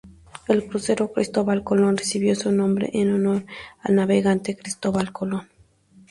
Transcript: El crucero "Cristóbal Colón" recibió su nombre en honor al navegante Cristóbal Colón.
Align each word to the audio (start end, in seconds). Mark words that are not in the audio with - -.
El 0.47 0.65
crucero 0.67 1.11
"Cristóbal 1.13 1.63
Colón" 1.63 1.95
recibió 1.95 2.33
su 2.33 2.51
nombre 2.51 2.89
en 2.93 3.13
honor 3.13 3.45
al 3.83 3.93
navegante 3.93 4.57
Cristóbal 4.57 5.11
Colón. 5.11 5.47